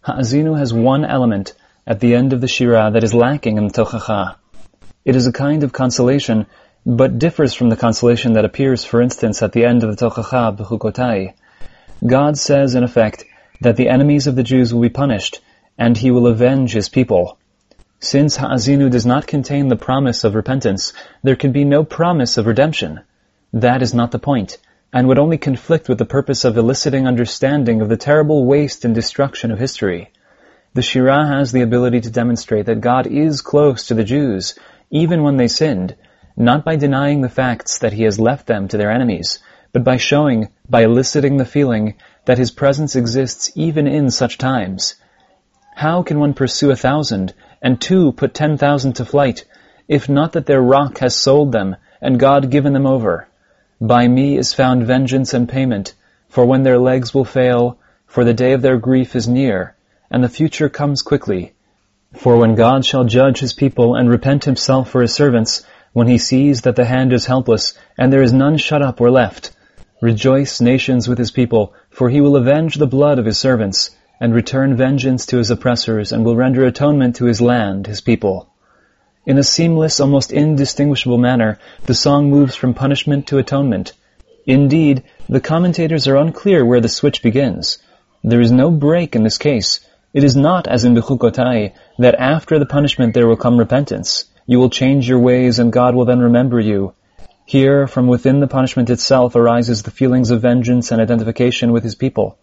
Ha'azinu 0.02 0.58
has 0.58 0.74
one 0.74 1.04
element 1.04 1.54
at 1.86 2.00
the 2.00 2.16
end 2.16 2.32
of 2.32 2.40
the 2.40 2.48
Shirah 2.48 2.94
that 2.94 3.04
is 3.04 3.14
lacking 3.14 3.58
in 3.58 3.68
the 3.68 3.74
Tochacha. 3.74 4.36
It 5.04 5.18
is 5.18 5.28
a 5.28 5.34
kind 5.34 5.64
of 5.64 5.74
consolation, 5.74 6.46
but 6.86 7.20
differs 7.20 7.54
from 7.54 7.70
the 7.70 7.76
consolation 7.76 8.34
that 8.34 8.46
appears, 8.46 8.86
for 8.86 9.02
instance, 9.02 9.42
at 9.42 9.52
the 9.52 9.66
end 9.66 9.84
of 9.84 9.90
the 9.90 10.06
Tochacha 10.06 10.56
B'chukotai. 10.56 11.34
God 12.06 12.38
says, 12.38 12.76
in 12.76 12.84
effect, 12.84 13.26
that 13.60 13.76
the 13.76 13.90
enemies 13.90 14.28
of 14.28 14.38
the 14.38 14.44
Jews 14.44 14.74
will 14.74 14.84
be 14.84 14.90
punished, 14.90 15.42
and 15.78 15.98
he 15.98 16.12
will 16.12 16.28
avenge 16.28 16.72
his 16.72 16.88
people. 16.88 17.39
Since 18.02 18.38
Ha'azinu 18.38 18.90
does 18.90 19.06
not 19.06 19.28
contain 19.28 19.68
the 19.68 19.76
promise 19.76 20.24
of 20.24 20.34
repentance, 20.34 20.94
there 21.22 21.36
can 21.36 21.52
be 21.52 21.66
no 21.66 21.84
promise 21.84 22.38
of 22.38 22.48
redemption. 22.48 23.02
That 23.52 23.82
is 23.82 23.94
not 23.94 24.12
the 24.12 24.20
point, 24.20 24.58
and 24.94 25.06
would 25.08 25.20
only 25.20 25.38
conflict 25.38 25.90
with 25.90 25.98
the 25.98 26.06
purpose 26.06 26.46
of 26.46 26.58
eliciting 26.58 27.06
understanding 27.06 27.82
of 27.82 27.90
the 27.90 27.98
terrible 27.98 28.46
waste 28.46 28.86
and 28.86 28.96
destruction 28.96 29.52
of 29.52 29.60
history. 29.60 30.14
The 30.76 30.82
Shirah 30.82 31.28
has 31.28 31.52
the 31.52 31.62
ability 31.62 32.00
to 32.02 32.10
demonstrate 32.10 32.68
that 32.68 32.80
God 32.80 33.06
is 33.06 33.42
close 33.42 33.88
to 33.88 33.96
the 33.96 34.06
Jews, 34.06 34.58
even 34.90 35.22
when 35.22 35.36
they 35.36 35.50
sinned, 35.50 35.96
not 36.38 36.64
by 36.64 36.78
denying 36.78 37.20
the 37.20 37.28
facts 37.28 37.80
that 37.80 37.92
he 37.92 38.04
has 38.04 38.18
left 38.18 38.48
them 38.48 38.70
to 38.70 38.78
their 38.78 38.92
enemies, 38.92 39.40
but 39.74 39.84
by 39.84 39.98
showing, 39.98 40.48
by 40.70 40.84
eliciting 40.84 41.36
the 41.36 41.44
feeling, 41.44 41.96
that 42.24 42.38
his 42.38 42.52
presence 42.52 42.96
exists 42.96 43.52
even 43.56 43.88
in 43.88 44.10
such 44.10 44.38
times. 44.38 44.96
How 45.76 46.02
can 46.02 46.18
one 46.20 46.34
pursue 46.34 46.72
a 46.72 46.78
thousand 46.78 47.34
and 47.62 47.80
two 47.80 48.12
put 48.12 48.34
ten 48.34 48.58
thousand 48.58 48.94
to 48.94 49.06
flight, 49.06 49.46
if 49.88 50.08
not 50.08 50.34
that 50.34 50.46
their 50.46 50.62
rock 50.62 51.00
has 51.00 51.16
sold 51.16 51.52
them, 51.52 51.76
and 52.02 52.20
God 52.20 52.50
given 52.50 52.74
them 52.74 52.86
over. 52.86 53.28
By 53.82 54.08
me 54.08 54.38
is 54.38 54.54
found 54.54 54.84
vengeance 54.84 55.34
and 55.34 55.48
payment, 55.48 55.94
for 56.28 56.46
when 56.46 56.64
their 56.64 56.78
legs 56.78 57.14
will 57.14 57.26
fail, 57.26 57.78
for 58.06 58.24
the 58.24 58.34
day 58.34 58.54
of 58.54 58.62
their 58.62 58.78
grief 58.78 59.16
is 59.16 59.28
near, 59.28 59.76
and 60.12 60.24
the 60.24 60.30
future 60.30 60.70
comes 60.70 61.02
quickly. 61.02 61.54
For 62.14 62.38
when 62.38 62.56
God 62.56 62.86
shall 62.86 63.04
judge 63.04 63.40
his 63.40 63.54
people 63.54 63.96
and 63.96 64.10
repent 64.10 64.46
himself 64.46 64.90
for 64.90 65.02
his 65.02 65.14
servants, 65.14 65.64
when 65.94 66.08
he 66.08 66.18
sees 66.18 66.62
that 66.62 66.76
the 66.76 66.86
hand 66.86 67.14
is 67.14 67.26
helpless, 67.26 67.74
and 67.98 68.12
there 68.12 68.24
is 68.24 68.34
none 68.34 68.58
shut 68.58 68.82
up 68.82 69.02
or 69.02 69.12
left, 69.12 69.52
rejoice 70.02 70.62
nations 70.62 71.08
with 71.08 71.18
his 71.18 71.32
people, 71.32 71.74
for 71.90 72.10
he 72.10 72.22
will 72.22 72.36
avenge 72.36 72.76
the 72.76 72.88
blood 72.88 73.20
of 73.20 73.26
his 73.26 73.38
servants, 73.38 73.92
and 74.20 74.34
return 74.34 74.76
vengeance 74.76 75.26
to 75.28 75.38
his 75.38 75.52
oppressors, 75.52 76.12
and 76.12 76.26
will 76.26 76.36
render 76.36 76.66
atonement 76.66 77.16
to 77.16 77.26
his 77.26 77.40
land, 77.42 77.88
his 77.88 78.02
people. 78.02 78.50
In 79.26 79.38
a 79.38 79.44
seamless, 79.44 80.00
almost 80.00 80.32
indistinguishable 80.32 81.18
manner, 81.18 81.60
the 81.86 81.94
song 81.94 82.30
moves 82.30 82.56
from 82.56 82.74
punishment 82.74 83.28
to 83.28 83.38
atonement. 83.38 83.94
Indeed, 84.46 85.04
the 85.28 85.40
commentators 85.40 86.08
are 86.08 86.16
unclear 86.16 86.66
where 86.66 86.82
the 86.82 86.90
switch 86.90 87.22
begins. 87.22 87.78
There 88.24 88.42
is 88.42 88.52
no 88.52 88.72
break 88.72 89.16
in 89.16 89.24
this 89.24 89.38
case. 89.38 89.80
It 90.14 90.24
is 90.24 90.36
not, 90.36 90.68
as 90.68 90.86
in 90.86 90.96
Bechukotai, 90.96 91.74
that 92.00 92.16
after 92.16 92.58
the 92.58 92.66
punishment 92.66 93.14
there 93.14 93.28
will 93.28 93.38
come 93.38 93.58
repentance. 93.58 94.26
You 94.48 94.58
will 94.58 94.72
change 94.72 95.08
your 95.08 95.20
ways 95.20 95.60
and 95.60 95.72
God 95.72 95.94
will 95.94 96.06
then 96.06 96.20
remember 96.20 96.60
you. 96.60 96.94
Here, 97.46 97.86
from 97.86 98.08
within 98.08 98.40
the 98.40 98.48
punishment 98.48 98.90
itself 98.90 99.36
arises 99.36 99.84
the 99.84 99.92
feelings 99.92 100.32
of 100.32 100.42
vengeance 100.42 100.92
and 100.92 101.00
identification 101.00 101.72
with 101.72 101.84
his 101.84 101.96
people. 101.96 102.40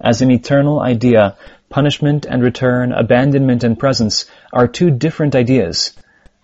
As 0.00 0.20
an 0.20 0.30
eternal 0.30 0.80
idea, 0.80 1.36
punishment 1.68 2.26
and 2.26 2.42
return, 2.42 2.92
abandonment 2.92 3.64
and 3.64 3.78
presence 3.78 4.26
are 4.52 4.68
two 4.68 4.90
different 4.90 5.34
ideas. 5.34 5.92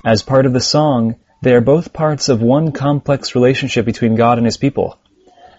As 0.04 0.22
part 0.22 0.46
of 0.46 0.52
the 0.52 0.60
song, 0.60 1.16
they 1.42 1.54
are 1.54 1.60
both 1.60 1.92
parts 1.92 2.28
of 2.28 2.40
one 2.40 2.72
complex 2.72 3.34
relationship 3.34 3.84
between 3.84 4.14
God 4.14 4.38
and 4.38 4.46
His 4.46 4.56
people. 4.56 4.98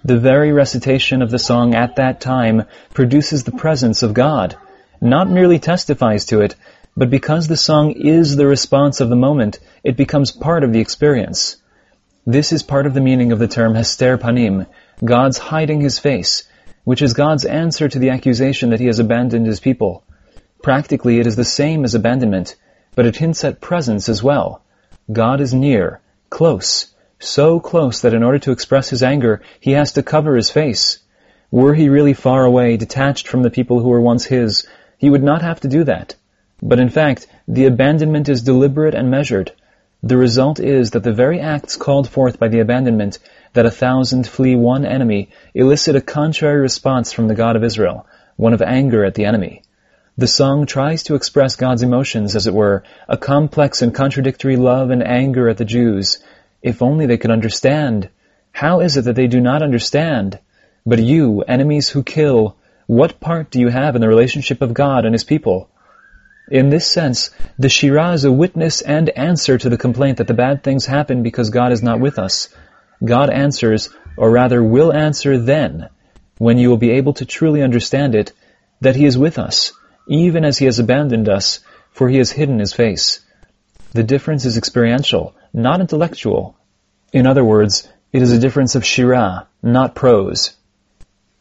The 0.04 0.20
very 0.20 0.52
recitation 0.52 1.22
of 1.22 1.30
the 1.30 1.40
song 1.40 1.76
at 1.76 1.98
that 1.98 2.20
time 2.20 2.64
produces 2.94 3.44
the 3.44 3.52
presence 3.52 4.04
of 4.04 4.14
God, 4.14 4.56
not 5.00 5.30
merely 5.30 5.60
testifies 5.60 6.26
to 6.26 6.42
it, 6.42 6.56
but 6.96 7.10
because 7.10 7.48
the 7.48 7.58
song 7.58 7.92
is 7.92 8.36
the 8.36 8.48
response 8.48 9.02
of 9.02 9.10
the 9.10 9.16
moment, 9.16 9.60
it 9.84 9.98
becomes 9.98 10.32
part 10.32 10.64
of 10.64 10.74
the 10.74 10.80
experience. 10.80 11.58
This 12.26 12.52
is 12.52 12.64
part 12.64 12.86
of 12.86 12.94
the 12.94 13.02
meaning 13.02 13.32
of 13.32 13.40
the 13.40 13.48
term 13.48 13.76
Hester 13.76 14.18
Panim, 14.18 14.66
God's 15.04 15.38
hiding 15.38 15.82
His 15.82 16.00
face, 16.00 16.44
which 16.84 17.02
is 17.02 17.14
God's 17.14 17.46
answer 17.46 17.88
to 17.88 18.00
the 18.00 18.10
accusation 18.10 18.70
that 18.70 18.80
he 18.80 18.88
has 18.88 19.00
abandoned 19.00 19.46
his 19.46 19.60
people. 19.60 20.04
Practically, 20.62 21.20
it 21.20 21.28
is 21.28 21.36
the 21.36 21.44
same 21.44 21.84
as 21.84 21.96
abandonment, 21.96 22.56
but 22.96 23.06
it 23.06 23.18
hints 23.18 23.44
at 23.44 23.62
presence 23.62 24.10
as 24.10 24.24
well. 24.24 24.62
God 25.12 25.42
is 25.42 25.54
near, 25.54 26.00
close, 26.30 26.94
so 27.20 27.60
close 27.60 28.02
that 28.02 28.14
in 28.14 28.24
order 28.24 28.40
to 28.40 28.52
express 28.52 28.90
his 28.90 29.04
anger, 29.04 29.42
he 29.60 29.72
has 29.72 29.94
to 29.94 30.04
cover 30.04 30.36
his 30.36 30.50
face. 30.50 31.00
Were 31.52 31.74
he 31.74 31.88
really 31.90 32.14
far 32.14 32.46
away, 32.46 32.78
detached 32.78 33.28
from 33.28 33.44
the 33.44 33.50
people 33.50 33.80
who 33.80 33.90
were 33.90 34.02
once 34.02 34.26
his, 34.26 34.68
he 34.98 35.10
would 35.10 35.24
not 35.24 35.42
have 35.42 35.60
to 35.62 35.68
do 35.68 35.84
that. 35.84 36.16
But 36.62 36.80
in 36.80 36.90
fact, 36.90 37.28
the 37.48 37.66
abandonment 37.66 38.30
is 38.30 38.42
deliberate 38.42 38.96
and 38.96 39.12
measured. 39.12 39.52
The 40.02 40.18
result 40.18 40.60
is 40.60 40.92
that 40.92 41.04
the 41.04 41.14
very 41.14 41.40
acts 41.40 41.78
called 41.78 42.10
forth 42.10 42.40
by 42.40 42.48
the 42.48 42.60
abandonment 42.60 43.20
that 43.54 43.66
a 43.66 43.72
thousand 43.72 44.28
flee 44.28 44.56
one 44.56 44.86
enemy 44.86 45.30
elicit 45.54 45.96
a 45.96 46.02
contrary 46.02 46.60
response 46.60 47.14
from 47.14 47.28
the 47.28 47.36
God 47.36 47.56
of 47.56 47.64
Israel, 47.64 48.06
one 48.36 48.54
of 48.54 48.62
anger 48.62 49.06
at 49.06 49.16
the 49.16 49.26
enemy. 49.26 49.62
The 50.18 50.28
song 50.28 50.68
tries 50.68 51.04
to 51.04 51.16
express 51.16 51.56
God's 51.56 51.82
emotions, 51.82 52.36
as 52.36 52.46
it 52.46 52.54
were, 52.54 52.84
a 53.08 53.18
complex 53.18 53.82
and 53.82 53.96
contradictory 53.96 54.58
love 54.58 54.92
and 54.92 55.06
anger 55.06 55.50
at 55.50 55.58
the 55.58 55.66
Jews. 55.66 56.20
If 56.62 56.84
only 56.84 57.08
they 57.08 57.18
could 57.18 57.32
understand. 57.32 58.10
How 58.52 58.82
is 58.82 58.96
it 58.96 59.06
that 59.06 59.16
they 59.16 59.26
do 59.26 59.42
not 59.42 59.64
understand? 59.64 60.38
But 60.86 61.00
you, 61.00 61.42
enemies 61.42 61.90
who 61.90 62.04
kill, 62.04 62.56
what 62.86 63.20
part 63.20 63.50
do 63.50 63.60
you 63.60 63.70
have 63.70 63.96
in 63.96 64.02
the 64.02 64.08
relationship 64.08 64.62
of 64.62 64.74
God 64.74 65.06
and 65.06 65.16
His 65.16 65.24
people? 65.24 65.70
In 66.52 66.70
this 66.70 66.86
sense, 66.86 67.32
the 67.58 67.70
Shirah 67.70 68.14
is 68.14 68.26
a 68.26 68.32
witness 68.32 68.82
and 68.82 69.10
answer 69.10 69.58
to 69.58 69.70
the 69.70 69.78
complaint 69.78 70.18
that 70.18 70.28
the 70.28 70.34
bad 70.34 70.62
things 70.62 70.86
happen 70.86 71.24
because 71.24 71.50
God 71.50 71.72
is 71.72 71.82
not 71.82 72.00
with 72.00 72.20
us. 72.20 72.50
God 73.04 73.30
answers, 73.30 73.90
or 74.18 74.30
rather 74.30 74.64
will 74.64 74.94
answer 74.94 75.38
then, 75.38 75.90
when 76.38 76.58
you 76.58 76.70
will 76.70 76.78
be 76.78 76.92
able 76.92 77.14
to 77.14 77.26
truly 77.26 77.62
understand 77.62 78.16
it, 78.16 78.32
that 78.82 78.96
He 78.96 79.06
is 79.06 79.18
with 79.18 79.40
us, 79.40 79.72
even 80.08 80.44
as 80.44 80.58
He 80.58 80.66
has 80.66 80.80
abandoned 80.80 81.30
us, 81.30 81.60
for 81.92 82.10
He 82.10 82.18
has 82.18 82.32
hidden 82.32 82.60
His 82.60 82.74
face. 82.74 83.22
The 83.94 84.04
difference 84.04 84.46
is 84.46 84.58
experiential, 84.58 85.36
not 85.54 85.80
intellectual. 85.80 86.58
In 87.12 87.28
other 87.28 87.44
words, 87.44 87.88
it 88.12 88.22
is 88.22 88.32
a 88.32 88.40
difference 88.40 88.76
of 88.76 88.84
shirah, 88.84 89.46
not 89.62 89.96
prose. 89.96 90.56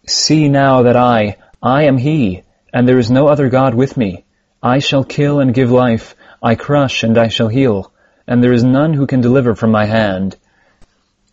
See 0.06 0.49
now 0.49 0.82
that 0.82 0.97
I, 0.97 1.37
I 1.62 1.85
am 1.85 1.99
He, 1.99 2.42
and 2.73 2.88
there 2.88 2.99
is 2.99 3.11
no 3.11 3.28
other 3.28 3.49
God 3.49 3.75
with 3.75 3.97
me. 3.97 4.25
I 4.62 4.78
shall 4.78 5.04
kill 5.04 5.40
and 5.40 5.54
give 5.54 5.71
life, 5.71 6.14
I 6.42 6.54
crush 6.54 7.02
and 7.02 7.16
I 7.18 7.28
shall 7.28 7.49
heal, 7.49 7.92
and 8.26 8.42
there 8.42 8.52
is 8.52 8.64
none 8.64 8.94
who 8.94 9.06
can 9.06 9.21
deliver 9.21 9.54
from 9.54 9.71
my 9.71 9.85
hand. 9.85 10.37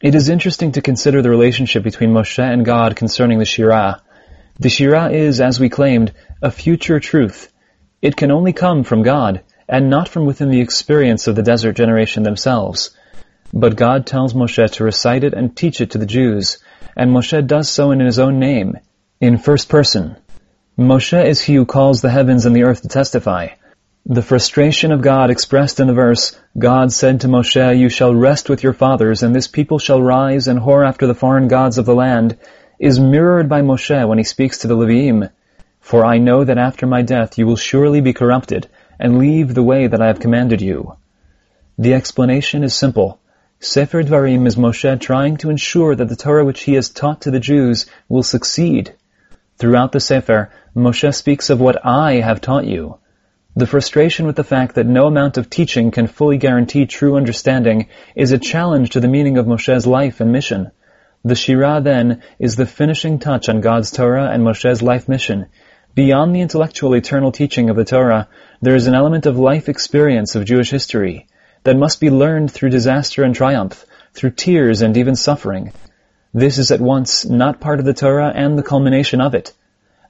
It 0.01 0.15
is 0.15 0.29
interesting 0.29 0.71
to 0.73 0.81
consider 0.81 1.21
the 1.21 1.29
relationship 1.29 1.83
between 1.83 2.11
Moshe 2.11 2.39
and 2.39 2.63
God 2.63 2.95
concerning 2.95 3.37
the 3.37 3.43
Shirah. 3.43 3.99
The 4.57 4.69
Shirah 4.69 5.11
is, 5.11 5.41
as 5.41 5.59
we 5.59 5.67
claimed, 5.67 6.13
a 6.41 6.51
future 6.51 7.01
truth. 7.01 7.51
It 8.01 8.15
can 8.15 8.31
only 8.31 8.53
come 8.53 8.85
from 8.85 9.03
God, 9.03 9.41
and 9.67 9.89
not 9.89 10.07
from 10.07 10.25
within 10.25 10.51
the 10.51 10.61
experience 10.61 11.27
of 11.27 11.35
the 11.35 11.43
desert 11.43 11.73
generation 11.73 12.23
themselves. 12.23 12.91
But 13.53 13.75
God 13.75 14.07
tells 14.07 14.33
Moshe 14.33 14.71
to 14.71 14.85
recite 14.85 15.25
it 15.25 15.33
and 15.33 15.53
teach 15.53 15.81
it 15.81 15.91
to 15.91 15.97
the 15.97 16.05
Jews, 16.05 16.59
and 16.95 17.11
Moshe 17.11 17.45
does 17.45 17.67
so 17.67 17.91
in 17.91 17.99
his 17.99 18.19
own 18.19 18.39
name, 18.39 18.77
in 19.19 19.37
first 19.37 19.67
person. 19.67 20.15
Moshe 20.77 21.25
is 21.25 21.41
he 21.41 21.55
who 21.55 21.65
calls 21.65 22.01
the 22.01 22.09
heavens 22.09 22.45
and 22.45 22.55
the 22.55 22.63
earth 22.63 22.83
to 22.83 22.87
testify. 22.87 23.49
The 24.11 24.23
frustration 24.23 24.91
of 24.91 25.03
God 25.03 25.29
expressed 25.29 25.79
in 25.79 25.85
the 25.85 25.93
verse, 25.93 26.35
God 26.57 26.91
said 26.91 27.21
to 27.21 27.27
Moshe, 27.27 27.77
You 27.77 27.89
shall 27.89 28.15
rest 28.15 28.49
with 28.49 28.63
your 28.63 28.73
fathers, 28.73 29.21
and 29.21 29.35
this 29.35 29.47
people 29.47 29.77
shall 29.77 30.01
rise 30.01 30.47
and 30.47 30.59
whore 30.59 30.83
after 30.83 31.05
the 31.05 31.13
foreign 31.13 31.47
gods 31.47 31.77
of 31.77 31.85
the 31.85 31.93
land, 31.93 32.35
is 32.79 32.99
mirrored 32.99 33.47
by 33.47 33.61
Moshe 33.61 34.07
when 34.07 34.17
he 34.17 34.23
speaks 34.23 34.57
to 34.57 34.67
the 34.67 34.75
Leviim. 34.75 35.29
For 35.79 36.03
I 36.03 36.17
know 36.17 36.43
that 36.43 36.57
after 36.57 36.87
my 36.87 37.03
death 37.03 37.37
you 37.37 37.45
will 37.45 37.55
surely 37.55 38.01
be 38.01 38.13
corrupted, 38.13 38.67
and 38.99 39.19
leave 39.19 39.53
the 39.53 39.61
way 39.61 39.85
that 39.85 40.01
I 40.01 40.07
have 40.07 40.19
commanded 40.19 40.59
you. 40.59 40.95
The 41.77 41.93
explanation 41.93 42.63
is 42.63 42.73
simple. 42.73 43.19
Sefer 43.59 44.01
Dvarim 44.01 44.47
is 44.47 44.55
Moshe 44.55 44.99
trying 44.99 45.37
to 45.37 45.51
ensure 45.51 45.93
that 45.93 46.09
the 46.09 46.15
Torah 46.15 46.45
which 46.45 46.63
he 46.63 46.73
has 46.73 46.89
taught 46.89 47.21
to 47.21 47.29
the 47.29 47.39
Jews 47.39 47.85
will 48.07 48.23
succeed. 48.23 48.95
Throughout 49.59 49.91
the 49.91 49.99
Sefer, 49.99 50.49
Moshe 50.75 51.13
speaks 51.13 51.51
of 51.51 51.61
what 51.61 51.85
I 51.85 52.13
have 52.21 52.41
taught 52.41 52.65
you. 52.65 52.97
The 53.55 53.65
frustration 53.65 54.27
with 54.27 54.35
the 54.35 54.43
fact 54.43 54.75
that 54.75 54.85
no 54.85 55.07
amount 55.07 55.37
of 55.37 55.49
teaching 55.49 55.89
can 55.89 56.05
fully 56.05 56.37
guarantee 56.37 56.85
true 56.85 57.17
understanding 57.17 57.87
is 58.15 58.31
a 58.31 58.37
challenge 58.37 58.91
to 58.91 58.99
the 58.99 59.07
meaning 59.07 59.39
of 59.39 59.47
Moshe's 59.47 59.87
life 59.87 60.21
and 60.21 60.31
mission. 60.31 60.69
The 61.25 61.33
Shirah, 61.33 61.83
then, 61.83 62.21
is 62.37 62.55
the 62.55 62.67
finishing 62.67 63.17
touch 63.17 63.49
on 63.49 63.61
God's 63.61 63.89
Torah 63.89 64.29
and 64.29 64.43
Moshe's 64.43 64.83
life 64.83 65.09
mission. 65.09 65.47
Beyond 65.95 66.35
the 66.35 66.41
intellectual 66.41 66.95
eternal 66.95 67.31
teaching 67.31 67.71
of 67.71 67.75
the 67.75 67.85
Torah, 67.85 68.27
there 68.61 68.75
is 68.75 68.85
an 68.85 68.93
element 68.93 69.25
of 69.25 69.39
life 69.39 69.67
experience 69.67 70.35
of 70.35 70.45
Jewish 70.45 70.69
history 70.69 71.25
that 71.63 71.75
must 71.75 71.99
be 71.99 72.11
learned 72.11 72.51
through 72.51 72.69
disaster 72.69 73.23
and 73.23 73.33
triumph, 73.33 73.83
through 74.13 74.31
tears 74.31 74.83
and 74.83 74.95
even 74.95 75.15
suffering. 75.15 75.73
This 76.35 76.59
is 76.59 76.69
at 76.69 76.79
once 76.79 77.25
not 77.25 77.59
part 77.59 77.79
of 77.79 77.85
the 77.85 77.95
Torah 77.95 78.31
and 78.33 78.57
the 78.57 78.63
culmination 78.63 79.19
of 79.19 79.33
it. 79.33 79.53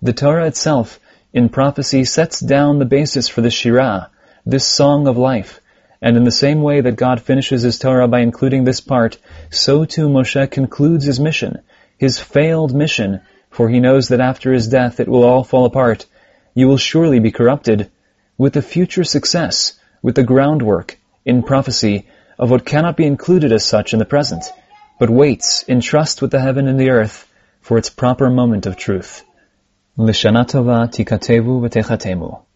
The 0.01 0.13
Torah 0.13 0.45
itself, 0.45 0.99
in 1.33 1.49
prophecy, 1.49 2.03
sets 2.05 2.39
down 2.39 2.79
the 2.79 2.85
basis 2.85 3.27
for 3.27 3.41
the 3.41 3.49
Shirah, 3.49 4.09
this 4.45 4.65
song 4.65 5.07
of 5.07 5.17
life, 5.17 5.61
and 6.01 6.17
in 6.17 6.23
the 6.23 6.31
same 6.31 6.61
way 6.61 6.81
that 6.81 6.95
God 6.95 7.21
finishes 7.21 7.61
his 7.61 7.77
Torah 7.77 8.07
by 8.07 8.21
including 8.21 8.63
this 8.63 8.81
part, 8.81 9.17
so 9.49 9.85
too 9.85 10.09
Moshe 10.09 10.49
concludes 10.49 11.05
his 11.05 11.19
mission, 11.19 11.59
his 11.97 12.19
failed 12.19 12.73
mission, 12.73 13.21
for 13.51 13.69
he 13.69 13.79
knows 13.79 14.07
that 14.07 14.21
after 14.21 14.53
his 14.53 14.67
death 14.67 14.99
it 14.99 15.07
will 15.07 15.23
all 15.23 15.43
fall 15.43 15.65
apart. 15.65 16.05
You 16.53 16.67
will 16.67 16.77
surely 16.77 17.19
be 17.19 17.31
corrupted. 17.31 17.91
With 18.37 18.53
the 18.53 18.61
future 18.61 19.03
success, 19.03 19.73
with 20.01 20.15
the 20.15 20.23
groundwork, 20.23 20.97
in 21.25 21.43
prophecy, 21.43 22.07
of 22.37 22.49
what 22.49 22.65
cannot 22.65 22.95
be 22.95 23.05
included 23.05 23.51
as 23.51 23.65
such 23.65 23.93
in 23.93 23.99
the 23.99 24.05
present, 24.05 24.45
but 24.97 25.09
waits 25.09 25.63
in 25.63 25.81
trust 25.81 26.21
with 26.21 26.31
the 26.31 26.39
heaven 26.39 26.67
and 26.67 26.79
the 26.79 26.89
earth 26.89 27.27
for 27.61 27.77
its 27.77 27.89
proper 27.89 28.29
moment 28.29 28.65
of 28.65 28.77
truth. 28.77 29.23
לשנה 29.99 30.43
טובה 30.43 30.87
תיכתבו 30.91 31.61
ותחתמו. 31.63 32.48